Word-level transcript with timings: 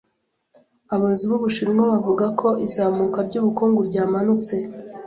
Abayobozi 0.93 1.23
b’Ubushinwa 1.29 1.83
bavuga 1.93 2.25
ko 2.39 2.47
izamuka 2.65 3.19
ry’ubukungu 3.27 3.79
ryamanutse 3.89 4.53